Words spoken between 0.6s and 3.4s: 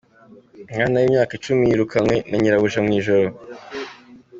Umwana w’imyaka icumi yirukanywe na nyirabuja mu ijoro